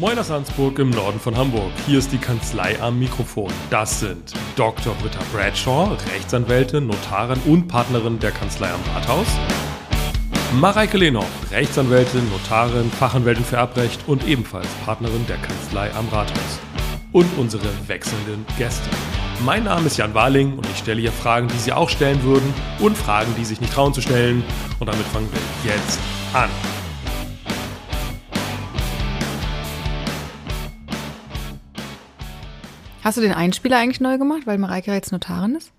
[0.00, 1.70] Moin aus Ansburg im Norden von Hamburg.
[1.86, 3.52] Hier ist die Kanzlei am Mikrofon.
[3.68, 4.94] Das sind Dr.
[4.94, 9.26] Britta Bradshaw, Rechtsanwältin, Notarin und Partnerin der Kanzlei am Rathaus.
[10.58, 16.58] Mareike Lenoch, Rechtsanwältin, Notarin, Fachanwältin für Erbrecht und ebenfalls Partnerin der Kanzlei am Rathaus.
[17.12, 18.88] Und unsere wechselnden Gäste.
[19.44, 22.54] Mein Name ist Jan Warling und ich stelle hier Fragen, die Sie auch stellen würden
[22.78, 24.44] und Fragen, die sich nicht trauen zu stellen.
[24.78, 25.98] Und damit fangen wir jetzt
[26.32, 26.48] an.
[33.02, 35.72] Hast du den Einspieler eigentlich neu gemacht, weil Mareike jetzt Notarin ist?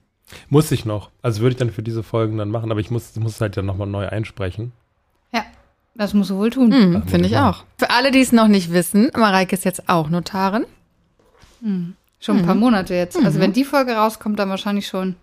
[0.50, 1.10] Muss ich noch.
[1.22, 3.58] Also würde ich dann für diese Folgen dann machen, aber ich muss, muss es halt
[3.58, 4.72] dann nochmal neu einsprechen.
[5.34, 5.44] Ja,
[5.96, 6.72] das musst du wohl tun.
[6.72, 7.64] Hm, muss Finde ich auch.
[7.78, 10.66] Für alle, die es noch nicht wissen, Mareike ist jetzt auch Notarin.
[12.20, 13.18] Schon ein paar Monate jetzt.
[13.24, 15.16] Also wenn die Folge rauskommt, dann wahrscheinlich schon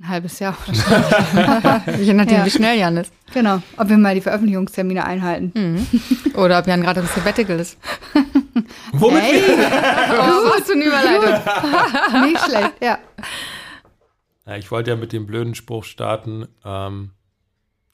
[0.00, 0.56] ein halbes Jahr.
[2.00, 2.46] Je nachdem, Ja.
[2.46, 3.12] wie schnell Jan ist.
[3.34, 3.60] genau.
[3.76, 5.86] Ob wir mal die Veröffentlichungstermine einhalten.
[6.34, 7.76] Oder ob Jan gerade im Sabbatical ist.
[8.92, 12.22] Womit Hey, Oh, was für eine Überleitung.
[12.30, 12.98] nicht schlecht, ja.
[14.46, 16.48] Ja, ich wollte ja mit dem blöden Spruch starten.
[16.64, 17.10] Ähm,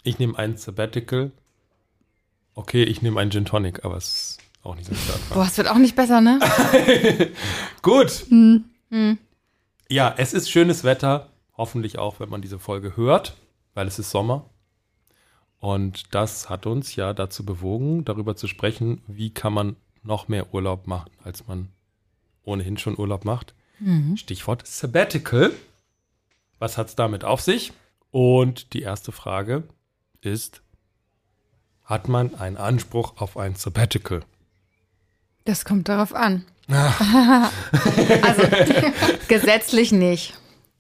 [0.03, 1.33] ich nehme ein Sabbatical.
[2.55, 5.21] Okay, ich nehme einen Gin Tonic, aber es ist auch nicht so stark.
[5.31, 6.39] Boah, es wird auch nicht besser, ne?
[7.83, 8.25] Gut.
[9.89, 11.29] Ja, es ist schönes Wetter.
[11.57, 13.37] Hoffentlich auch, wenn man diese Folge hört,
[13.75, 14.49] weil es ist Sommer.
[15.59, 19.77] Und das hat uns ja dazu bewogen, darüber zu sprechen, wie kann man
[20.07, 21.69] noch mehr Urlaub machen, als man
[22.45, 23.55] ohnehin schon Urlaub macht.
[24.17, 25.53] Stichwort Sabbatical.
[26.59, 27.73] Was hat es damit auf sich?
[28.11, 29.65] Und die erste Frage
[30.23, 30.63] ist,
[31.85, 34.23] hat man einen Anspruch auf ein Sabbatical?
[35.45, 36.45] Das kommt darauf an.
[36.69, 38.43] also
[39.29, 40.39] gesetzlich nicht.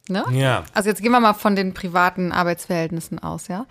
[0.08, 0.24] Ne?
[0.32, 0.64] Ja.
[0.72, 3.66] Also jetzt gehen wir mal von den privaten Arbeitsverhältnissen aus, ja.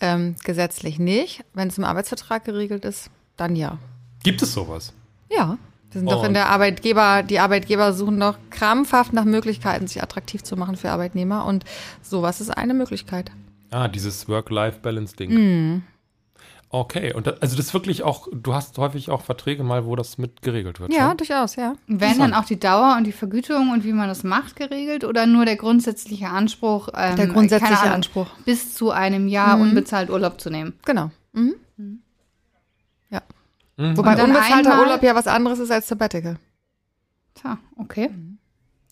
[0.00, 1.44] Ähm, gesetzlich nicht.
[1.54, 3.78] Wenn es im Arbeitsvertrag geregelt ist, dann ja.
[4.22, 4.92] Gibt es sowas?
[5.30, 5.58] Ja.
[5.90, 10.02] Wir sind doch in Und- der Arbeitgeber, die Arbeitgeber suchen doch krampfhaft nach Möglichkeiten, sich
[10.02, 11.64] attraktiv zu machen für Arbeitnehmer und
[12.02, 13.30] sowas ist eine Möglichkeit.
[13.70, 15.30] Ah, dieses Work-Life-Balance-Ding.
[15.30, 15.82] Mhm.
[16.70, 19.96] Okay, und da, also das ist wirklich auch, du hast häufig auch Verträge mal, wo
[19.96, 20.92] das mit geregelt wird.
[20.92, 21.16] Ja, schon?
[21.16, 21.72] durchaus, ja.
[21.86, 25.24] Werden dann auch die Dauer und die Vergütung und wie man das macht geregelt oder
[25.26, 26.88] nur der grundsätzliche Anspruch?
[26.94, 28.26] ähm, Der grundsätzliche Ahnung, Anspruch.
[28.44, 30.74] Bis zu einem Jahr unbezahlt Urlaub zu nehmen.
[30.84, 31.10] Genau.
[31.32, 31.54] Mhm.
[31.78, 31.84] Ja.
[33.78, 33.96] Mhm.
[33.96, 36.36] Wobei unbezahlter einmal- Urlaub ja was anderes ist als Sabbatical.
[37.34, 38.10] Tja, okay.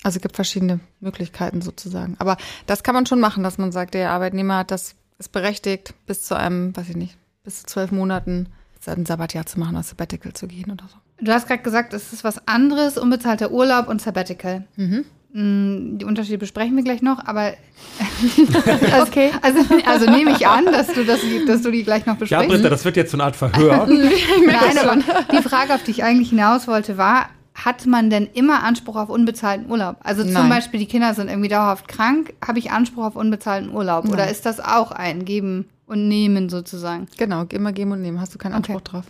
[0.02, 2.16] Also es gibt verschiedene Möglichkeiten sozusagen.
[2.18, 2.36] Aber
[2.66, 6.22] das kann man schon machen, dass man sagt, der Arbeitnehmer hat das ist berechtigt, bis
[6.22, 8.48] zu einem, weiß ich nicht, bis zu zwölf Monaten
[8.86, 10.96] ein Sabbatjahr zu machen, als Sabbatical zu gehen oder so.
[11.18, 14.64] Du hast gerade gesagt, es ist was anderes, unbezahlter Urlaub und Sabbatical.
[14.76, 15.04] Mhm.
[15.38, 17.52] Mm, Die Unterschiede besprechen wir gleich noch, aber
[19.02, 19.30] okay.
[19.42, 22.48] Also, also nehme ich an, dass du, das, dass du die gleich noch Ja, besprichst.
[22.48, 23.86] Britta, das wird jetzt so eine Art Verhör.
[24.46, 24.96] Nein, aber
[25.32, 29.08] die Frage, auf die ich eigentlich hinaus wollte, war, hat man denn immer Anspruch auf
[29.10, 29.96] unbezahlten Urlaub?
[30.02, 30.48] Also zum Nein.
[30.48, 34.08] Beispiel, die Kinder sind irgendwie dauerhaft krank, habe ich Anspruch auf unbezahlten Urlaub?
[34.08, 37.08] Oder ist das auch ein Geben und Nehmen sozusagen?
[37.18, 38.20] Genau, immer geben und nehmen.
[38.20, 38.84] Hast du keinen Anspruch Okay.
[38.90, 39.04] drauf?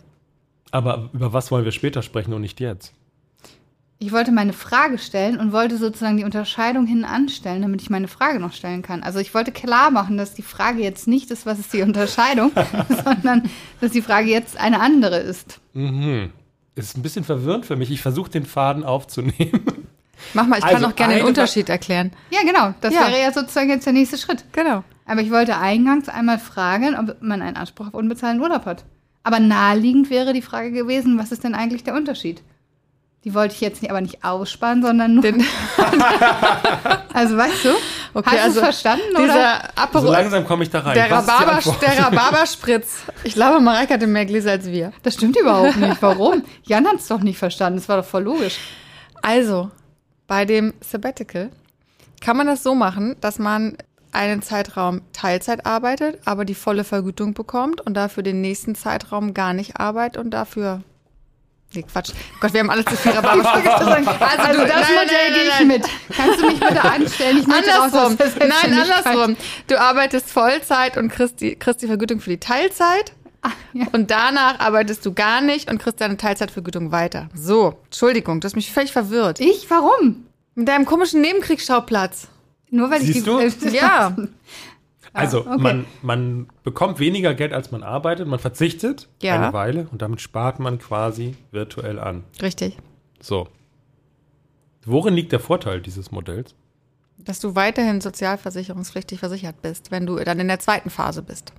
[0.73, 2.93] Aber über was wollen wir später sprechen und nicht jetzt?
[3.99, 8.09] Ich wollte meine Frage stellen und wollte sozusagen die Unterscheidung hin anstellen, damit ich meine
[8.09, 9.03] Frage noch stellen kann.
[9.03, 12.53] Also ich wollte klar machen, dass die Frage jetzt nicht ist, was ist die Unterscheidung,
[13.05, 13.49] sondern
[13.81, 15.61] dass die Frage jetzt eine andere ist.
[15.73, 16.31] Mhm.
[16.75, 17.91] Es ist ein bisschen verwirrend für mich.
[17.91, 19.63] Ich versuche den Faden aufzunehmen.
[20.35, 22.11] Mach mal, ich kann Also auch gerne den Unterschied erklären.
[22.31, 22.75] Ja, genau.
[22.83, 23.01] Das Ja.
[23.09, 24.45] wäre ja sozusagen jetzt der nächste Schritt.
[24.53, 24.85] Genau.
[25.07, 28.85] Aber ich wollte eingangs einmal fragen, ob man einen Anspruch auf unbezahlten Urlaub hat.
[29.23, 32.43] Aber naheliegend wäre die Frage gewesen, was ist denn eigentlich der Unterschied?
[33.27, 35.23] Die wollte ich jetzt nicht, aber nicht ausspannen, sondern nur.
[35.23, 35.41] Den,
[37.13, 37.71] also weißt du?
[38.15, 39.17] okay, Hast du also es verstanden?
[39.17, 39.23] Oder?
[39.25, 40.97] dieser Apero, So langsam komme ich da rein.
[40.97, 42.99] Rhabarber, der Rhabarberspritz.
[43.25, 44.93] Ich glaube, Mareike hatte mehr Gläser als wir.
[45.03, 46.01] Das stimmt überhaupt nicht.
[46.01, 46.45] Warum?
[46.67, 47.81] Jan hat es doch nicht verstanden.
[47.81, 48.61] Das war doch voll logisch.
[49.23, 49.73] Also,
[50.29, 51.51] bei dem Sabbatical
[52.21, 53.77] kann man das so machen, dass man
[54.13, 59.53] einen Zeitraum Teilzeit arbeitet, aber die volle Vergütung bekommt und dafür den nächsten Zeitraum gar
[59.53, 60.83] nicht arbeitet und dafür.
[61.77, 62.11] Nee, Quatsch.
[62.41, 63.67] Gott, wir haben alles zu viel Rhabarberspritz.
[63.77, 65.85] Also, Also du- das nein, Modell nein, gehe ich nein, mit.
[66.17, 67.39] Kannst du mich bitte anstellen?
[67.39, 68.17] Ich möchte raus Andersrum.
[68.17, 69.37] der Nein, andersrum.
[69.69, 73.13] Du arbeitest Vollzeit und kriegst die, kriegst die Vergütung für die Teilzeit.
[73.43, 73.87] Ah, ja.
[73.93, 77.29] Und danach arbeitest du gar nicht und kriegst deine Teilzeitvergütung weiter.
[77.35, 79.39] So, Entschuldigung, du hast mich völlig verwirrt.
[79.41, 79.71] Ich?
[79.71, 80.27] Warum?
[80.55, 82.29] Mit deinem komischen Nebenkriegsschauplatz.
[82.71, 83.39] Nur weil Siehst ich du?
[83.39, 83.69] die.
[83.77, 84.17] Ja.
[85.17, 85.59] Also, okay.
[85.59, 88.27] man, man bekommt weniger Geld, als man arbeitet.
[88.29, 89.35] Man verzichtet Ja.
[89.41, 92.25] eine Weile und damit spart man quasi virtuell an.
[92.43, 92.77] Richtig.
[93.21, 93.49] So.
[94.85, 96.55] Worin liegt der Vorteil dieses Modells?
[97.19, 101.53] Dass du weiterhin sozialversicherungspflichtig versichert bist, wenn du dann in der zweiten Phase bist.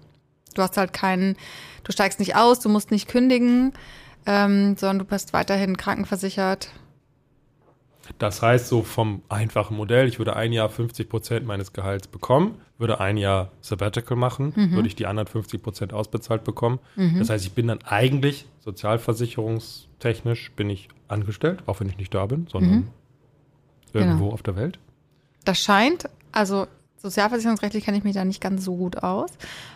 [0.54, 1.36] Du hast halt keinen,
[1.84, 3.74] du steigst nicht aus, du musst nicht kündigen.
[4.30, 6.70] ähm, sondern du bist weiterhin krankenversichert.
[8.20, 12.56] Das heißt, so vom einfachen Modell, ich würde ein Jahr 50 Prozent meines Gehalts bekommen,
[12.78, 14.72] würde ein Jahr Sabbatical machen, Mhm.
[14.74, 16.80] würde ich die anderen 50 Prozent ausbezahlt bekommen.
[17.18, 22.26] Das heißt, ich bin dann eigentlich sozialversicherungstechnisch bin ich angestellt, auch wenn ich nicht da
[22.26, 22.88] bin, sondern Mhm.
[23.94, 24.34] irgendwo Genau.
[24.34, 24.80] auf der Welt.
[25.46, 26.68] Das scheint, also
[26.98, 29.30] sozialversicherungsrechtlich kenne ich mich da nicht ganz so gut aus,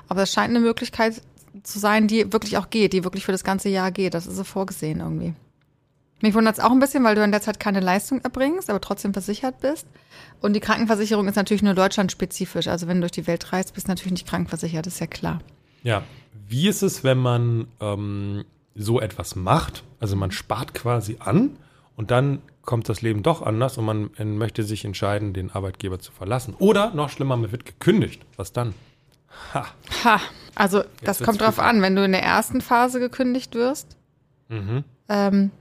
[0.07, 1.21] aber das scheint eine Möglichkeit
[1.63, 4.13] zu sein, die wirklich auch geht, die wirklich für das ganze Jahr geht.
[4.13, 5.33] Das ist so vorgesehen irgendwie.
[6.21, 8.81] Mich wundert es auch ein bisschen, weil du in der Zeit keine Leistung erbringst, aber
[8.81, 9.87] trotzdem versichert bist.
[10.41, 12.67] Und die Krankenversicherung ist natürlich nur deutschlandspezifisch.
[12.67, 15.39] Also wenn du durch die Welt reist, bist du natürlich nicht krankenversichert, ist ja klar.
[15.83, 16.03] Ja.
[16.47, 18.45] Wie ist es, wenn man ähm,
[18.75, 19.83] so etwas macht?
[19.99, 21.57] Also man spart quasi an
[21.95, 25.99] und dann kommt das Leben doch anders und man äh, möchte sich entscheiden, den Arbeitgeber
[25.99, 26.53] zu verlassen.
[26.59, 28.21] Oder noch schlimmer, man wird gekündigt.
[28.37, 28.73] Was dann?
[29.53, 29.65] Ha.
[30.03, 30.19] Ha,
[30.55, 31.67] also das wird's kommt drauf tricky.
[31.69, 33.95] an, wenn du in der ersten Phase gekündigt wirst,
[34.49, 34.83] Mhm.
[35.07, 35.51] ähm,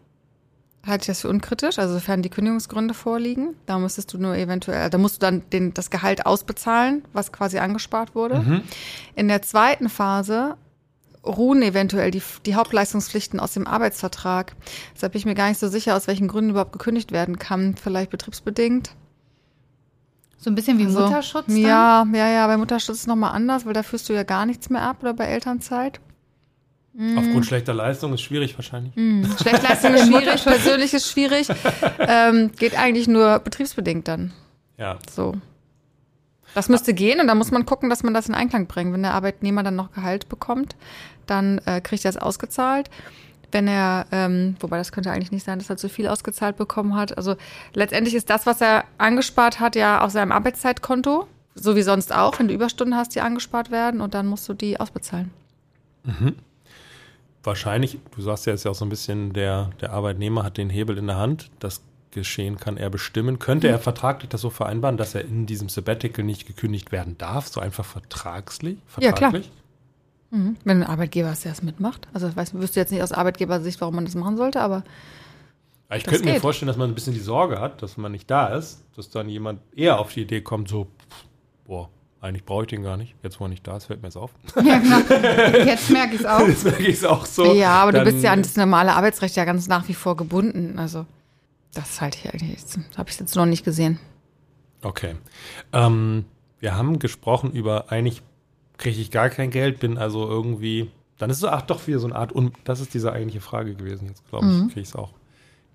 [0.86, 3.54] halte ich das für unkritisch, also sofern die Kündigungsgründe vorliegen.
[3.66, 7.58] Da müsstest du nur eventuell, da musst du dann den, das Gehalt ausbezahlen, was quasi
[7.58, 8.40] angespart wurde.
[8.40, 8.62] Mhm.
[9.14, 10.56] In der zweiten Phase
[11.24, 14.54] ruhen eventuell die, die Hauptleistungspflichten aus dem Arbeitsvertrag.
[14.94, 17.74] Deshalb bin ich mir gar nicht so sicher, aus welchen Gründen überhaupt gekündigt werden kann.
[17.76, 18.92] Vielleicht betriebsbedingt.
[20.38, 21.56] So ein bisschen wie Also, Mutterschutz dann?
[21.58, 22.46] Ja, ja, ja.
[22.46, 24.98] Bei Mutterschutz ist es nochmal anders, weil da führst du ja gar nichts mehr ab
[25.02, 26.00] oder bei Elternzeit.
[27.00, 27.16] Mhm.
[27.16, 28.92] Aufgrund schlechter Leistung ist schwierig wahrscheinlich.
[29.40, 31.48] Schlechtleistung ist schwierig, persönlich ist schwierig.
[31.98, 34.34] Ähm, geht eigentlich nur betriebsbedingt dann.
[34.76, 34.98] Ja.
[35.10, 35.34] So.
[36.54, 38.92] Das müsste gehen und dann muss man gucken, dass man das in Einklang bringt.
[38.92, 40.76] Wenn der Arbeitnehmer dann noch Gehalt bekommt,
[41.24, 42.90] dann äh, kriegt er es ausgezahlt.
[43.50, 46.96] Wenn er, ähm, wobei das könnte eigentlich nicht sein, dass er zu viel ausgezahlt bekommen
[46.96, 47.16] hat.
[47.16, 47.36] Also
[47.72, 52.38] letztendlich ist das, was er angespart hat, ja auf seinem Arbeitszeitkonto, so wie sonst auch,
[52.38, 55.30] wenn du Überstunden hast, die angespart werden und dann musst du die ausbezahlen.
[57.42, 60.68] Wahrscheinlich, du sagst ja jetzt ja auch so ein bisschen, der, der Arbeitnehmer hat den
[60.70, 61.50] Hebel in der Hand.
[61.58, 63.38] Das Geschehen kann er bestimmen.
[63.38, 67.46] Könnte er vertraglich das so vereinbaren, dass er in diesem Sabbatical nicht gekündigt werden darf?
[67.46, 68.78] So einfach vertragslich?
[68.98, 69.30] Ja, klar.
[69.30, 69.50] vertraglich?
[70.30, 70.56] Mhm.
[70.64, 72.08] Wenn ein Arbeitgeber es erst mitmacht.
[72.12, 74.82] Also ich weiß, wüsste jetzt nicht aus Arbeitgebersicht, warum man das machen sollte, aber
[75.88, 76.40] Aber ich könnte mir geht.
[76.42, 79.28] vorstellen, dass man ein bisschen die Sorge hat, dass man nicht da ist, dass dann
[79.28, 80.88] jemand eher auf die Idee kommt, so,
[81.66, 81.88] boah,
[82.20, 83.14] eigentlich brauche ich den gar nicht.
[83.22, 84.30] Jetzt, wo er nicht da ist, fällt mir jetzt auf.
[84.62, 85.64] Ja, genau.
[85.64, 86.46] Jetzt merke ich es auch.
[86.46, 87.54] Jetzt merke ich es auch so.
[87.54, 90.16] ja, aber Dann- du bist ja an das normale Arbeitsrecht ja ganz nach wie vor
[90.16, 90.78] gebunden.
[90.78, 91.06] Also
[91.74, 92.58] das halte ich eigentlich,
[92.96, 93.98] habe ich jetzt noch nicht gesehen.
[94.82, 95.14] Okay.
[95.72, 96.24] Ähm,
[96.58, 98.22] wir haben gesprochen über, eigentlich
[98.78, 101.98] kriege ich gar kein Geld, bin also irgendwie, dann ist es so, ach doch, wieder
[101.98, 104.66] so eine Art, un, das ist diese eigentliche Frage gewesen, jetzt glaube ich, Mhm.
[104.68, 105.12] kriege ich es auch.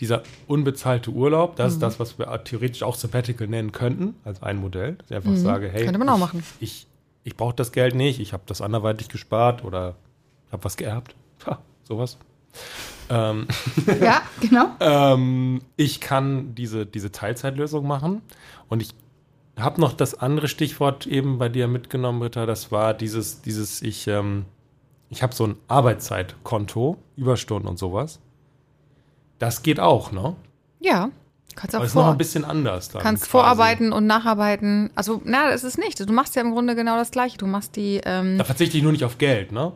[0.01, 4.57] Dieser unbezahlte Urlaub, das ist das, was wir theoretisch auch Sabbatical nennen könnten, als ein
[4.57, 4.95] Modell.
[4.95, 5.86] Dass ich einfach sage, hey, Mhm.
[5.86, 6.44] Könnte man auch ich, machen.
[6.59, 6.88] ich,
[7.24, 9.95] ich brauche das Geld nicht, ich habe das anderweitig gespart oder
[10.47, 11.15] ich habe was geerbt.
[11.45, 12.18] Ha, sowas.
[13.09, 13.47] Ähm,
[14.01, 14.68] Ja, genau.
[14.80, 18.21] ähm, ich kann diese, diese Teilzeitlösung machen.
[18.68, 18.94] Und ich
[19.57, 22.45] habe noch das andere Stichwort eben bei dir mitgenommen, Britta.
[22.45, 24.45] Das war dieses, dieses, ich, ähm,
[25.09, 28.19] ich habe so ein Arbeitszeitkonto, Überstunden und sowas.
[29.39, 30.35] Das geht auch, ne?
[30.79, 31.09] Ja,
[31.55, 32.89] kannst auch Aber ist noch ein bisschen anders.
[32.89, 33.31] Dann kannst quasi.
[33.31, 34.89] vorarbeiten und nacharbeiten.
[34.95, 35.99] Also, na, das ist nicht.
[35.99, 37.37] Du machst ja im Grunde genau das Gleiche.
[37.37, 39.71] Du machst die, ähm, Da verzichte ich nur nicht auf Geld, ne?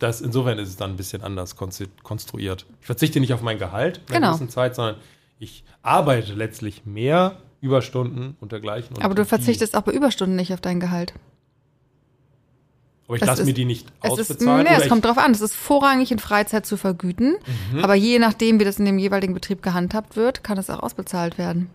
[0.00, 2.66] Das, insofern ist es dann ein bisschen anders konstru- konstruiert.
[2.80, 4.28] Ich verzichte nicht auf mein Gehalt in einer Genau.
[4.32, 4.96] gewissen Zeit, sondern
[5.38, 8.96] ich arbeite letztlich mehr Überstunden und dergleichen.
[8.96, 11.14] Und aber du verzichtest auch bei Überstunden nicht auf dein Gehalt.
[13.06, 14.64] Aber ich lasse ist- mir die nicht Es ist, ausbezahlen.
[14.64, 15.30] nee, oder es kommt drauf an.
[15.32, 17.36] Es ist vorrangig in Freizeit zu vergüten.
[17.72, 17.84] Mhm.
[17.84, 21.36] Aber je nachdem, wie das in dem jeweiligen Betrieb gehandhabt wird, kann es auch ausbezahlt
[21.36, 21.68] werden.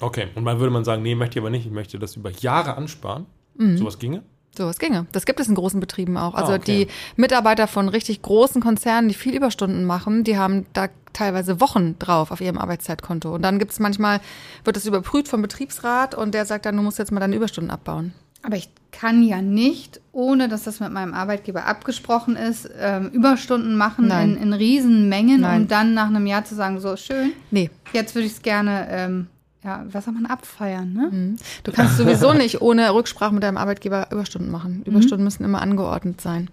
[0.00, 1.64] Okay, und dann würde man sagen, nee, möchte ich aber nicht.
[1.66, 3.26] Ich möchte das über Jahre ansparen.
[3.56, 3.76] Mhm.
[3.78, 4.22] Sowas ginge.
[4.56, 5.06] Sowas ginge.
[5.12, 6.34] Das gibt es in großen Betrieben auch.
[6.34, 6.86] Also Ah, okay.
[6.86, 11.98] die Mitarbeiter von richtig großen Konzernen, die viel Überstunden machen, die haben da teilweise Wochen
[11.98, 13.32] drauf auf ihrem Arbeitszeitkonto.
[13.34, 14.20] Und dann gibt es manchmal,
[14.64, 17.70] wird das überprüft vom Betriebsrat und der sagt dann, du musst jetzt mal deine Überstunden
[17.70, 18.12] abbauen.
[18.42, 23.76] Aber ich kann ja nicht, ohne dass das mit meinem Arbeitgeber abgesprochen ist, ähm, Überstunden
[23.76, 24.36] machen Nein.
[24.36, 25.62] in, in Riesenmengen, Nein.
[25.62, 28.86] um dann nach einem Jahr zu sagen, so schön, Nee, jetzt würde ich es gerne,
[28.90, 29.26] ähm,
[29.64, 31.36] ja, was soll man abfeiern, ne?
[31.62, 34.82] du kannst sowieso nicht ohne Rücksprache mit deinem Arbeitgeber Überstunden machen.
[34.84, 36.50] Überstunden müssen immer angeordnet sein,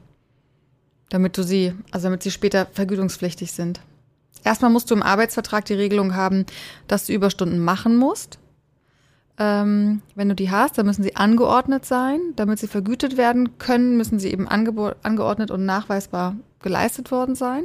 [1.10, 3.82] damit du sie, also damit sie später vergütungspflichtig sind.
[4.44, 6.46] Erstmal musst du im Arbeitsvertrag die Regelung haben,
[6.88, 8.40] dass du Überstunden machen musst.
[9.40, 12.20] Ähm, wenn du die hast, dann müssen sie angeordnet sein.
[12.36, 17.64] Damit sie vergütet werden können, müssen sie eben angeordnet und nachweisbar geleistet worden sein.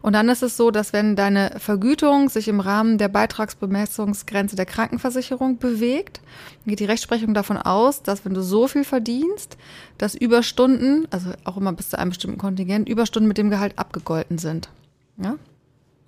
[0.00, 4.66] Und dann ist es so, dass wenn deine Vergütung sich im Rahmen der Beitragsbemessungsgrenze der
[4.66, 6.20] Krankenversicherung bewegt,
[6.64, 9.56] dann geht die Rechtsprechung davon aus, dass wenn du so viel verdienst,
[9.98, 14.38] dass Überstunden, also auch immer bis zu einem bestimmten Kontingent, Überstunden mit dem Gehalt abgegolten
[14.38, 14.68] sind.
[15.16, 15.34] Ja?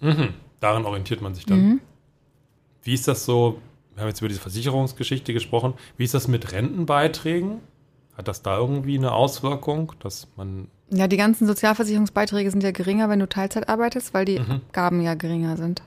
[0.00, 0.34] Mhm.
[0.60, 1.60] Daran orientiert man sich dann.
[1.60, 1.80] Mhm.
[2.84, 3.60] Wie ist das so?
[4.00, 5.75] Wir haben jetzt über diese Versicherungsgeschichte gesprochen.
[5.99, 7.59] Wie ist das mit Rentenbeiträgen?
[8.16, 10.69] Hat das da irgendwie eine Auswirkung, dass man.
[10.88, 14.52] Ja, die ganzen Sozialversicherungsbeiträge sind ja geringer, wenn du Teilzeit arbeitest, weil die Mhm.
[14.52, 15.83] Abgaben ja geringer sind.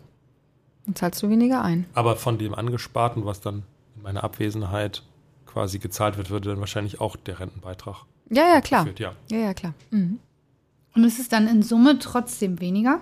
[0.85, 1.87] Dann zahlst du weniger ein.
[1.95, 3.63] Aber von dem Angesparten, was dann
[3.95, 5.01] in meiner Abwesenheit
[5.47, 8.05] quasi gezahlt wird, würde dann wahrscheinlich auch der Rentenbeitrag.
[8.29, 8.83] Ja, ja, klar.
[8.83, 9.13] geführt, Ja.
[9.31, 9.73] Ja, ja, klar.
[9.89, 10.19] Mhm.
[10.93, 12.99] Und ist es dann in Summe trotzdem weniger?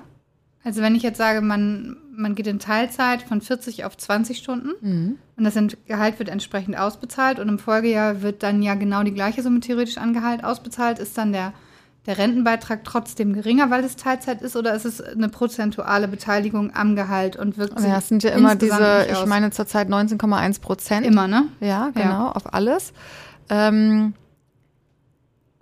[0.63, 4.69] Also wenn ich jetzt sage, man, man geht in Teilzeit von 40 auf 20 Stunden
[4.81, 5.17] Mhm.
[5.37, 5.55] und das
[5.87, 9.97] Gehalt wird entsprechend ausbezahlt und im Folgejahr wird dann ja genau die gleiche Summe theoretisch
[9.97, 11.53] an Gehalt ausbezahlt, ist dann der,
[12.05, 16.95] der Rentenbeitrag trotzdem geringer, weil es Teilzeit ist oder ist es eine prozentuale Beteiligung am
[16.95, 21.05] Gehalt und wirkt sich Ja, es sind ja immer diese, ich meine zurzeit 19,1 Prozent.
[21.07, 21.45] immer, ne?
[21.59, 22.93] Ja, genau, auf alles.
[23.49, 24.13] Ähm,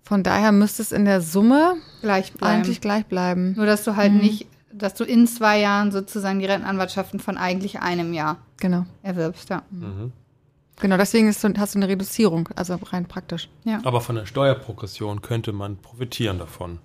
[0.03, 2.53] von daher müsste es in der Summe Gleich bleiben.
[2.61, 3.53] eigentlich gleich bleiben.
[3.55, 4.19] Nur dass du halt Mhm.
[4.19, 4.47] nicht,
[4.79, 8.85] dass du in zwei Jahren sozusagen die Rentenanwartschaften von eigentlich einem Jahr Genau.
[9.03, 9.63] erwirbst, ja.
[9.69, 10.11] Mhm.
[10.81, 13.49] Genau, deswegen ist, hast du eine Reduzierung, also rein praktisch.
[13.83, 16.79] Aber von der Steuerprogression könnte man profitieren davon.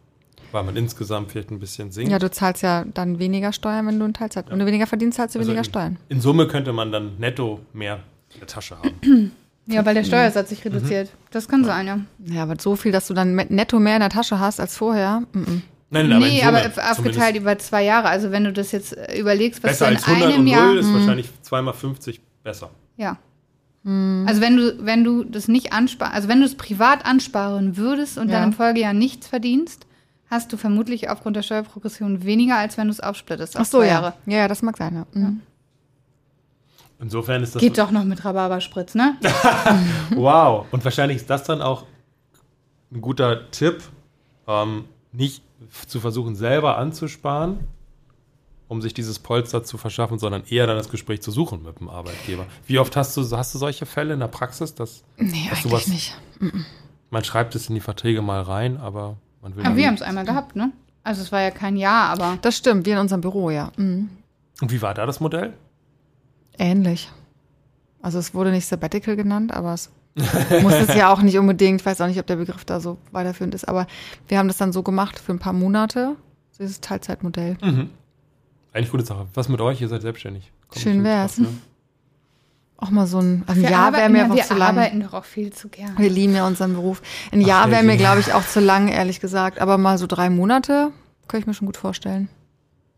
[0.53, 2.13] Weil man insgesamt vielleicht ein bisschen sinkt.
[2.13, 4.51] Ja, du zahlst ja dann weniger Steuern, wenn du in Teilzeit.
[4.51, 5.97] Wenn du weniger verdienst, zahlst du Also weniger in, Steuern.
[6.09, 8.01] In Summe könnte man dann netto mehr
[8.33, 9.33] in der Tasche haben.
[9.67, 11.09] Ja, weil der Steuersatz sich reduziert.
[11.31, 11.99] Das kann sein, ja.
[12.19, 15.23] Ja, aber so viel, dass du dann netto mehr in der Tasche hast als vorher.
[15.33, 15.63] -mm.
[15.95, 18.09] Nein, nein, nee, aber, Summe aufgeteilt zumindest über zwei Jahre.
[18.09, 20.47] Also wenn du das jetzt äh, überlegst, was Besser du in als 100 einem und
[20.49, 20.67] Jahr.
[20.67, 22.71] 0 ist wahrscheinlich zweimal 50 besser.
[22.97, 23.17] Ja.
[23.87, 28.17] Also wenn du, wenn du das nicht ansparst, also wenn du es privat ansparen würdest
[28.17, 28.41] und Ja.
[28.41, 29.87] dann im Folgejahr nichts verdienst,
[30.31, 33.79] hast du vermutlich aufgrund der Steuerprogression weniger, als wenn du es aufsplittest auf Ach so,
[33.81, 33.93] zwei ja.
[33.93, 34.15] Jahre.
[34.25, 35.07] Ja, ja, das mag sein, ja.
[35.13, 35.41] Mhm.
[36.99, 37.61] Insofern ist das.
[37.61, 39.17] Geht doch noch mit Rhabarberspritz, ne?
[40.15, 40.67] Wow.
[40.71, 41.85] Und wahrscheinlich ist das dann auch
[42.91, 43.83] ein guter Tipp,
[44.49, 45.43] ähm, nicht
[45.87, 47.59] zu versuchen, selber anzusparen,
[48.69, 51.89] um sich dieses Polster zu verschaffen, sondern eher dann das Gespräch zu suchen mit dem
[51.89, 52.47] Arbeitgeber.
[52.67, 55.69] Wie oft hast du, hast du solche Fälle in der Praxis, dass Nee, Hast du
[55.69, 56.17] eigentlich was- nicht.
[57.11, 59.65] man schreibt es in die Verträge mal rein, aber man will.
[59.67, 60.73] Aber wir haben es einmal gehabt, ne?
[61.03, 63.71] Also es war ja kein Jahr, aber Das stimmt, wir in unserem Büro, ja.
[63.77, 64.09] Mhm.
[64.63, 65.53] Und wie war da das Modell?
[66.59, 67.11] Ähnlich.
[68.01, 69.91] Also es wurde nicht Sabbatical genannt, aber es
[70.63, 71.81] muss es ja auch nicht unbedingt.
[71.81, 73.87] Ich weiß auch nicht, ob der Begriff da so weiterführend ist, aber
[74.29, 76.17] wir haben das dann so gemacht für ein paar Monate,
[76.59, 77.57] dieses Teilzeitmodell.
[77.63, 77.91] Mhm.
[78.73, 79.27] Eigentlich gute Sache.
[79.35, 79.81] Was mit euch?
[79.81, 80.53] Ihr seid selbstständig.
[80.69, 81.37] Kommt Schön wär's.
[81.37, 81.53] drauf, ne?
[82.77, 84.77] Auch mal so ein, ein wir, Jahr wäre mir einfach wir zu lang.
[84.77, 85.95] arbeiten doch auch viel zu gern.
[85.97, 87.01] Wir lieben ja unseren Beruf.
[87.33, 89.61] Ein Ach, Jahr wäre mir, glaube ich, auch zu lang, ehrlich gesagt.
[89.61, 90.91] Aber mal so drei Monate
[91.29, 92.29] könnte ich mir schon gut vorstellen.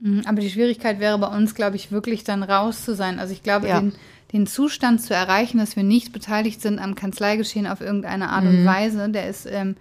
[0.00, 3.18] Mhm, Aber die Schwierigkeit wäre bei uns, glaube ich, wirklich dann raus zu sein.
[3.20, 3.80] Also ich glaube, Ja.
[3.80, 3.92] den,
[4.32, 8.62] den Zustand zu erreichen, dass wir nicht beteiligt sind am Kanzleigeschehen auf irgendeine Art und
[8.62, 8.66] Mhm.
[8.66, 9.76] Weise, der ist ähm,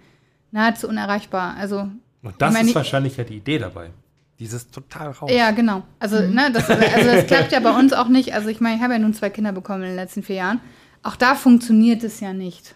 [0.52, 1.56] nahezu unerreichbar.
[1.58, 1.88] Also
[2.22, 3.90] Und das Ich meine, ist wahrscheinlich ja die Idee dabei.
[4.38, 5.30] Dieses total raus.
[5.32, 5.82] ja, genau.
[5.98, 6.34] Also, Mhm.
[6.34, 8.34] ne, das, also das klappt ja bei uns auch nicht.
[8.34, 10.60] Also ich meine, ich habe ja nun zwei Kinder bekommen in den letzten vier Jahren.
[11.02, 12.74] Auch da funktioniert es ja nicht.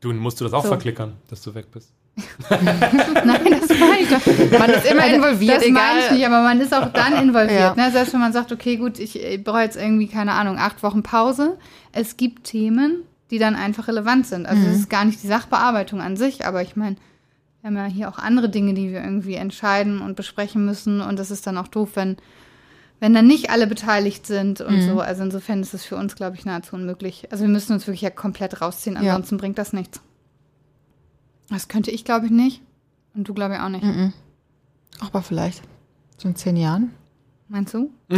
[0.00, 0.68] Du musst du das auch So.
[0.68, 1.92] verklickern, dass du weg bist.
[2.50, 4.58] Nein, das meine ich doch.
[4.58, 6.14] Man ist immer Also, involviert, das meine ich egal.
[6.14, 7.60] nicht, aber man ist auch dann involviert.
[7.60, 7.74] Ja.
[7.74, 7.90] Ne?
[7.92, 11.02] Selbst wenn man sagt, okay, gut, ich, ich brauche jetzt irgendwie, keine Ahnung, acht Wochen
[11.02, 11.58] Pause.
[11.92, 14.46] Es gibt Themen, die dann einfach relevant sind.
[14.46, 16.96] Also es ist gar nicht die Sachbearbeitung an sich, aber ich meine,
[17.60, 21.00] wir haben ja hier auch andere Dinge, die wir irgendwie entscheiden und besprechen müssen.
[21.00, 22.16] Und das ist dann auch doof, wenn,
[23.00, 25.00] wenn dann nicht alle beteiligt sind und so.
[25.00, 27.28] Also insofern ist es für uns, glaube ich, nahezu unmöglich.
[27.30, 29.10] Also wir müssen uns wirklich ja komplett rausziehen, Ja.
[29.14, 30.00] ansonsten bringt das nichts.
[31.48, 32.60] Das könnte ich, glaube ich, nicht.
[33.14, 33.84] Und du, glaube ich, auch nicht.
[33.84, 34.12] Mhm.
[35.00, 35.62] Aber vielleicht.
[36.18, 36.92] So in zehn Jahren.
[37.48, 37.90] Meinst du?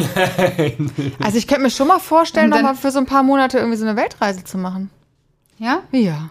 [1.22, 3.22] Also ich könnte mir schon mal vorstellen, Und dann- noch mal für so ein paar
[3.22, 4.90] Monate irgendwie so eine Weltreise zu machen.
[5.58, 5.82] Ja?
[5.92, 6.30] Ja.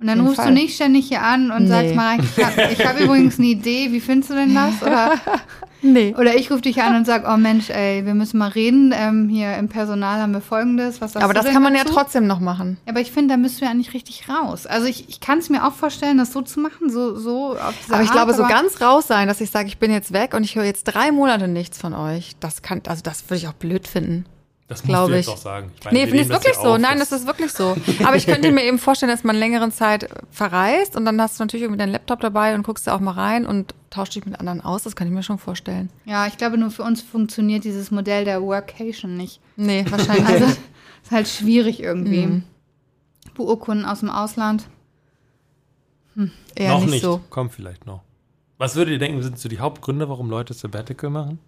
[0.00, 0.48] Und dann rufst Fall.
[0.48, 1.68] du nicht ständig hier an und Nee.
[1.68, 4.80] sagst mal, ich habe hab übrigens eine Idee, wie findest du denn das?
[4.82, 5.12] Oder,
[5.80, 6.14] Nee.
[6.18, 8.92] oder ich rufe dich an und sag, oh Mensch, ey, wir müssen mal reden.
[8.96, 11.00] Ähm, hier im Personal haben wir folgendes.
[11.00, 11.94] Was Aber das kann man ja dazu?
[11.94, 12.78] trotzdem noch machen.
[12.86, 14.66] Ja, aber ich finde, da müssen wir ja nicht richtig raus.
[14.66, 17.74] Also ich, ich kann es mir auch vorstellen, das so zu machen, so, so auf
[17.82, 19.90] diese Aber ich Art, glaube, so aber ganz raus sein, dass ich sage, ich bin
[19.92, 23.24] jetzt weg und ich höre jetzt drei Monate nichts von euch, das kann, also das
[23.30, 24.24] würde ich auch blöd finden.
[24.68, 25.32] Das musst Glaube du jetzt ich.
[25.32, 25.72] auch sagen.
[25.78, 26.74] Ich meine, Nee, wir finde ich wirklich so.
[26.74, 27.74] auf, Nein, das ist wirklich so.
[28.04, 31.44] Aber ich könnte mir eben vorstellen, dass man längeren Zeit verreist und dann hast du
[31.44, 34.38] natürlich irgendwie deinen Laptop dabei und guckst da auch mal rein und tauscht dich mit
[34.38, 34.82] anderen aus.
[34.82, 35.88] Das kann ich mir schon vorstellen.
[36.04, 39.40] Ja, ich glaube, nur für uns funktioniert dieses Modell der Workation nicht.
[39.56, 40.26] Nee, wahrscheinlich.
[40.28, 42.26] Also ist halt schwierig irgendwie.
[42.26, 42.42] Mhm.
[43.34, 44.64] Beurkunden aus dem Ausland.
[46.54, 47.02] Eher noch nicht, nicht.
[47.02, 47.20] so.
[47.30, 48.02] Kommt vielleicht noch.
[48.58, 51.38] Was würdet ihr denken, sind so die Hauptgründe, warum Leute Sabbatical machen?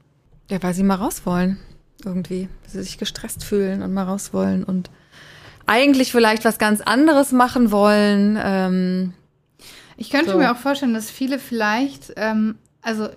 [0.49, 1.59] Ja, weil sie mal raus wollen.
[2.05, 2.49] Irgendwie.
[2.67, 4.91] Sie sich gestresst fühlen und mal raus wollen und
[5.67, 8.39] eigentlich vielleicht was ganz anderes machen wollen.
[8.43, 9.13] Ähm,
[9.97, 10.39] Ich könnte So.
[10.39, 13.09] mir auch vorstellen, dass viele vielleicht, ähm, also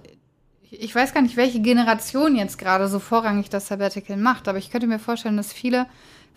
[0.75, 4.71] Ich weiß gar nicht, welche Generation jetzt gerade so vorrangig das Sabbatical macht, aber ich
[4.71, 5.85] könnte mir vorstellen, dass viele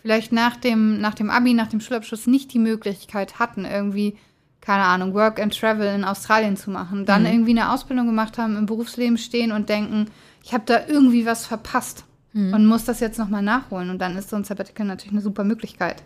[0.03, 4.15] vielleicht nach dem, nach dem Abi, nach dem Schulabschluss nicht die Möglichkeit hatten, irgendwie,
[4.61, 7.05] keine Ahnung, Work and Travel in Australien zu machen.
[7.07, 7.27] Dann Mhm.
[7.29, 10.05] irgendwie eine Ausbildung gemacht haben, im Berufsleben stehen und denken,
[10.43, 12.05] ich habe da irgendwie was verpasst
[12.37, 12.53] Mhm.
[12.53, 13.89] und muss das jetzt nochmal nachholen.
[13.89, 16.03] Und dann ist so ein Sabbatical natürlich eine super Möglichkeit.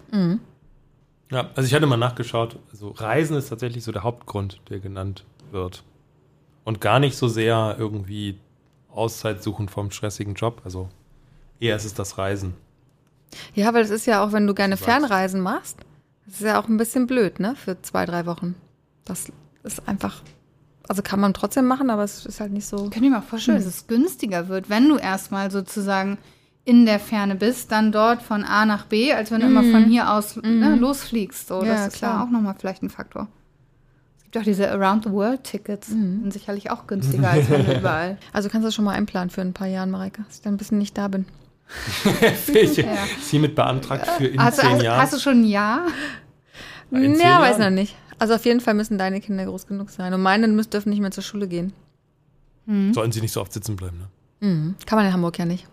[1.29, 2.57] Ja, also ich hatte mal nachgeschaut.
[2.71, 5.83] Also Reisen ist tatsächlich so der Hauptgrund, der genannt wird.
[6.63, 8.39] Und gar nicht so sehr irgendwie
[8.89, 10.61] Auszeit suchen vom stressigen Job.
[10.63, 10.87] Also
[11.59, 12.53] eher ist es das Reisen.
[13.53, 14.77] Ja, weil es ist ja auch, wenn du gerne.
[14.77, 15.79] Fernreisen machst,
[16.25, 17.55] das ist ja auch ein bisschen blöd, ne?
[17.55, 18.55] Für zwei, drei Wochen.
[19.03, 19.31] Das
[19.63, 20.21] ist einfach,
[20.91, 22.75] also kann man trotzdem machen, aber es ist halt nicht so.
[22.85, 23.63] Ich könnte mir auch vorstellen, Hm.
[23.65, 26.17] dass es günstiger wird, wenn du erstmal sozusagen
[26.65, 29.85] in der Ferne bist, dann dort von A nach B, als wenn du immer von
[29.85, 31.47] hier aus ne, losfliegst.
[31.47, 31.65] So, Mhm.
[31.67, 32.17] Ja, das ist klar.
[32.19, 33.29] ja auch nochmal vielleicht ein Faktor.
[34.17, 36.19] Es gibt auch diese Around-the-World-Tickets, Mhm.
[36.23, 38.17] sind sicherlich auch günstiger als wenn du überall.
[38.33, 40.53] Also kannst du das schon mal einplanen für ein paar Jahren, Mareike, dass ich dann
[40.55, 41.25] ein bisschen nicht da bin.
[42.47, 42.93] Welche Ja.
[43.19, 45.01] ist hiermit beantragt für in Hast, du- zehn hast, Jahren?
[45.01, 45.85] hast du schon ein Ja?
[46.91, 47.95] In zehn ja, weiß noch nicht.
[48.21, 50.13] Also auf jeden Fall müssen deine Kinder groß genug sein.
[50.13, 51.73] Und meine müssen, dürfen nicht mehr zur Schule gehen.
[52.67, 54.47] Sollen sie nicht so oft sitzen bleiben, ne?
[54.47, 54.75] Mhm.
[54.85, 55.67] Kann man in Hamburg ja nicht.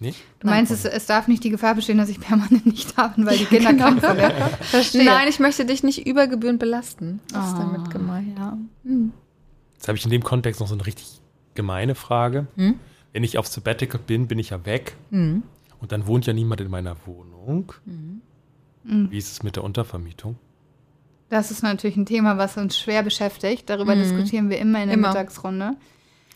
[0.00, 0.12] Nee?
[0.40, 3.24] Du meinst, es, es darf nicht die Gefahr bestehen, dass ich permanent nicht da bin,
[3.24, 3.84] weil die Kinder genau.
[3.90, 4.18] krank sind.
[4.18, 4.30] Ja?
[4.60, 5.04] Verstehe.
[5.04, 7.20] Nein, ich möchte dich nicht über Gebühren belasten.
[7.32, 8.36] Das ist Ah, damit gemeint.
[8.36, 8.58] Ja.
[9.74, 11.20] Jetzt habe ich in dem Kontext noch so eine richtig
[11.54, 12.48] gemeine Frage.
[12.56, 12.80] Hm?
[13.12, 14.96] Wenn ich auf Sabbatical bin, bin ich ja weg.
[15.10, 15.44] Mhm.
[15.78, 17.72] Und dann wohnt ja niemand in meiner Wohnung.
[17.84, 18.22] Mhm.
[19.10, 20.36] Wie ist es mit der Untervermietung?
[21.32, 23.70] Das ist natürlich ein Thema, was uns schwer beschäftigt.
[23.70, 25.08] Darüber diskutieren wir immer in der Immer.
[25.08, 25.70] Mittagsrunde.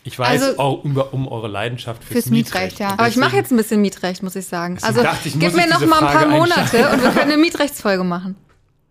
[0.03, 2.93] Ich weiß Also- auch über, um eure Leidenschaft fürs, Fürs Mietrecht, ja.
[2.93, 4.73] Und Aber ich mache jetzt ein bisschen Mietrecht, muss ich sagen.
[4.75, 7.31] Deswegen Also dachte ich, gib mir ich noch mal ein paar Monate und wir können
[7.31, 8.35] eine Mietrechtsfolge machen.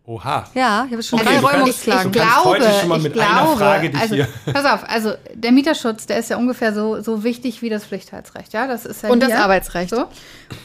[0.04, 0.48] Oha.
[0.54, 2.14] Ja, ich habe schon Okay, drei Räumungsklagen.
[2.14, 6.06] schon mal ich mit einer glaube, Frage dich also, hier- Pass auf, also der Mieterschutz,
[6.06, 8.68] der ist ja ungefähr so, so wichtig wie das Pflichtheitsrecht, ja.
[8.68, 9.42] Das ist ja Und das hier.
[9.42, 9.90] Arbeitsrecht.
[9.90, 10.04] So.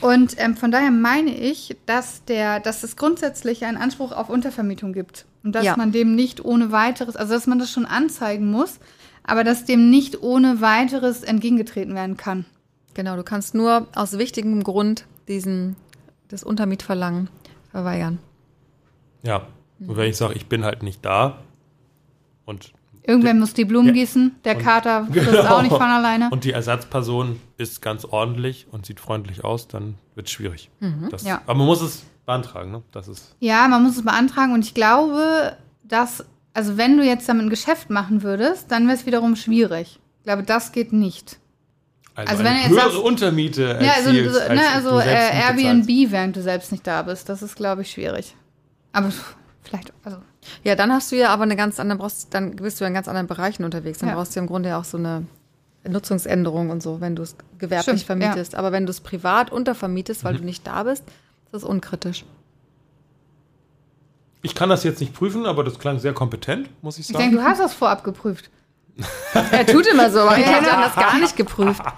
[0.01, 4.93] Und ähm, von daher meine ich, dass, der, dass es grundsätzlich einen Anspruch auf Untervermietung
[4.93, 5.25] gibt.
[5.43, 5.75] Und dass Ja.
[5.77, 8.79] man dem nicht ohne weiteres, also dass man das schon anzeigen muss,
[9.23, 12.45] aber dass dem nicht ohne weiteres entgegengetreten werden kann.
[12.93, 15.75] Genau, du kannst nur aus wichtigem Grund diesen,
[16.27, 17.29] das Untermietverlangen
[17.71, 18.19] verweigern.
[19.23, 19.47] Ja.
[19.79, 21.37] Und wenn ich sage, ich bin halt nicht da
[22.45, 22.73] und,
[23.03, 23.93] Irgendwer muss die Blumen Ja.
[23.93, 25.55] gießen, der Und- Kater frisst Genau.
[25.57, 26.29] auch nicht von alleine.
[26.31, 30.69] und die Ersatzperson ist ganz ordentlich und sieht freundlich aus, dann wird es schwierig.
[31.09, 31.41] Das, Ja.
[31.47, 32.83] Aber man muss es beantragen, ne?
[32.91, 33.35] Das ist.
[33.39, 37.49] Ja, man muss es beantragen und ich glaube, dass, also wenn du jetzt damit ein
[37.49, 39.99] Geschäft machen würdest, dann wäre es wiederum schwierig.
[40.19, 41.37] Ich glaube, das geht nicht.
[42.13, 44.99] Also, Also wenn eine du jetzt höhere sagst- Untermiete Ja, also, als ne, du also
[44.99, 46.11] äh, Airbnb, zahlst.
[46.11, 48.35] während du selbst nicht da bist, das ist, glaube ich, schwierig.
[48.91, 49.11] Aber
[49.63, 50.17] vielleicht, also,
[50.63, 52.93] Ja, dann hast du ja aber eine ganz andere, brauchst, dann bist du ja in
[52.93, 53.99] ganz anderen Bereichen unterwegs.
[53.99, 54.15] Dann Ja.
[54.15, 55.25] brauchst du ja im Grunde ja auch so eine
[55.87, 58.55] Nutzungsänderung und so, wenn du es gewerblich Stimmt, vermietest.
[58.55, 60.27] Aber wenn du es privat untervermietest, Mhm.
[60.27, 61.03] weil du nicht da bist,
[61.51, 62.23] ist das unkritisch.
[64.41, 67.19] Ich kann das jetzt nicht prüfen, aber das klang sehr kompetent, muss ich ich sagen.
[67.19, 68.49] denke, du hast das vorab geprüft.
[69.33, 71.81] Er tut immer so, aber ich hätte das gar nicht geprüft.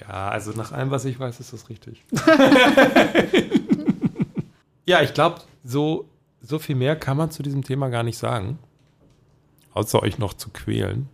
[0.00, 2.02] Ja, also nach allem, was ich weiß, ist das richtig.
[4.86, 6.08] ja, ich glaube, so,
[6.40, 8.58] so viel mehr kann man zu diesem Thema gar nicht sagen.
[9.74, 11.10] Außer euch noch zu quälen.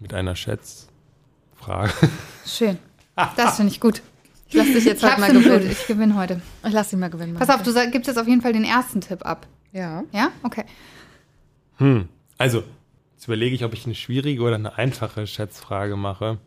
[0.00, 1.92] Mit einer Schätzfrage.
[2.44, 2.76] Schön.
[3.36, 4.02] Das finde ich gut.
[4.50, 5.70] Ich lass dich jetzt Ich halt mal Blut, gewinnen.
[5.70, 6.42] ich gewinne heute.
[6.66, 7.34] Ich lass dich mal gewinnen.
[7.34, 9.46] Pass auf, du gibst jetzt auf jeden Fall den ersten Tipp ab.
[9.72, 10.02] Ja.
[10.12, 10.32] Ja?
[10.42, 10.64] Okay.
[11.76, 12.08] Hm.
[12.36, 12.64] Also,
[13.14, 16.38] jetzt überlege ich, ob ich eine schwierige oder eine einfache Schätzfrage mache.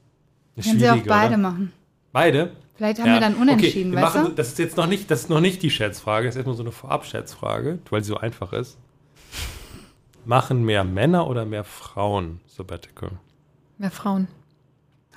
[0.56, 1.38] Eine Können sie auch beide oder?
[1.38, 1.72] machen.
[2.12, 2.52] Beide?
[2.76, 4.36] Vielleicht haben wir dann unentschieden, okay, wir weißt machen, du?
[4.36, 6.64] Das ist jetzt noch nicht, das ist noch nicht die Schätzfrage, das ist erstmal so
[6.64, 8.78] eine Vorabschätzfrage, weil sie so einfach ist.
[10.26, 13.12] Machen mehr Männer oder mehr Frauen Sabbatical?
[13.78, 14.28] Mehr Frauen.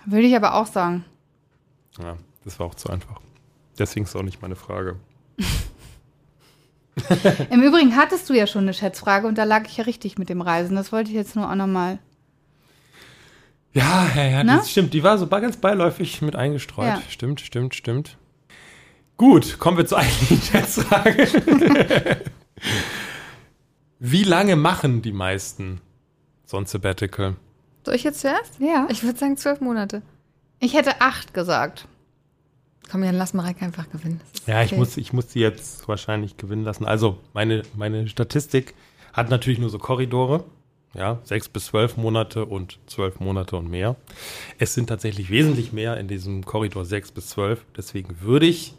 [0.05, 1.05] Würde ich aber auch sagen.
[2.01, 3.21] Ja, das war auch zu einfach.
[3.79, 4.97] Deswegen ist auch nicht meine Frage.
[7.51, 10.31] Im Übrigen hattest du ja schon eine Schätzfrage und da lag ich ja richtig mit
[10.31, 10.77] dem Reisen.
[10.77, 11.99] Das wollte ich jetzt nur auch nochmal.
[13.75, 14.57] Ja, ja, ja, Na?
[14.59, 14.95] das stimmt.
[14.95, 16.87] Die war so ganz beiläufig mit eingestreut.
[16.87, 17.03] Ja.
[17.11, 18.17] Stimmt, stimmt, stimmt.
[19.17, 21.27] Gut, kommen wir zur eigentlichen Schätzfrage.
[23.99, 25.81] Wie lange machen die meisten
[26.45, 27.35] so ein Sabbatical?
[27.85, 28.61] Soll ich jetzt zuerst?
[28.61, 28.87] Ja.
[28.89, 30.03] Ich würde sagen zwölf Monate.
[30.61, 31.89] Ich hätte acht gesagt.
[32.91, 34.21] Komm, dann lass Mareike einfach gewinnen.
[34.47, 34.79] Ja, ich okay.
[34.79, 36.85] muss, ich muss die jetzt wahrscheinlich gewinnen lassen.
[36.85, 38.75] Also, meine, meine Statistik
[39.13, 40.45] hat natürlich nur so Korridore.
[40.95, 43.97] Ja, sechs bis zwölf Monate und zwölf Monate und mehr.
[44.59, 47.67] Es sind tatsächlich wesentlich mehr in diesem Korridor sechs bis zwölf.
[47.77, 48.75] Deswegen würde ich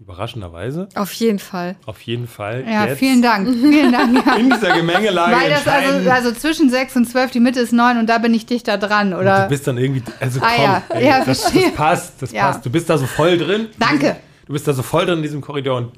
[0.00, 0.88] Überraschenderweise.
[0.94, 1.74] Auf jeden Fall.
[1.84, 2.64] Auf jeden Fall.
[2.68, 3.48] Ja, jetzt vielen Dank.
[3.48, 4.24] Vielen Dank.
[4.26, 4.36] Ja.
[4.36, 7.98] In dieser Gemengelage Weil das also, also zwischen 6 und 12, die Mitte ist 9
[7.98, 9.48] und da bin ich dichter dran, du oder?
[9.48, 10.82] bist dann irgendwie, also Ah, komm, ja.
[10.90, 12.46] ey, Ja, das, das passt, das Ja.
[12.46, 12.64] passt.
[12.64, 13.66] Du bist da so voll drin.
[13.78, 14.16] Danke.
[14.46, 15.92] Du bist da so voll drin in diesem Korridor und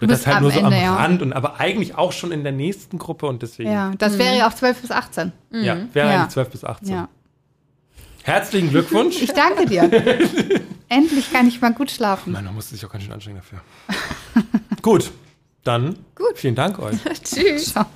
[0.00, 0.94] wird bist das halt am nur so Ende, am ja.
[0.96, 4.18] Rand und aber eigentlich auch schon in der nächsten Gruppe und deswegen, ja, Ja, das
[4.18, 5.32] wäre ja auch 12 bis 18.
[5.50, 5.74] wäre Ja.
[6.16, 6.88] eigentlich 12 bis 18.
[6.92, 7.08] Ja.
[8.24, 9.22] Herzlichen Glückwunsch.
[9.22, 9.88] Ich danke dir.
[10.88, 12.32] Endlich kann ich mal gut schlafen.
[12.32, 13.60] Mann, man musste sich auch ganz schön anstrengen dafür.
[14.82, 15.10] Gut,
[15.64, 16.36] dann Gut.
[16.36, 16.96] vielen Dank euch.
[17.24, 17.72] Tschüss.
[17.72, 17.86] Ciao.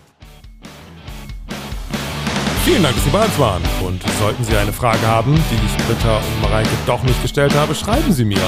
[2.64, 3.62] Vielen Dank, dass Sie bei uns waren.
[3.84, 7.74] Und sollten Sie eine Frage haben, die ich Britta und Mareike doch nicht gestellt habe,
[7.74, 8.42] schreiben Sie mir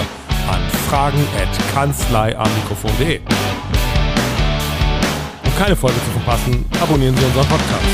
[0.50, 3.20] an fragen.kanzleiamikrofon.de.
[5.44, 7.85] Um keine Folge zu verpassen, abonnieren Sie unseren Podcast.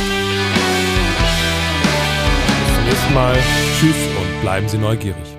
[2.66, 3.36] Bis zum nächsten Mal.
[3.78, 5.37] Tschüss und bleiben Sie neugierig.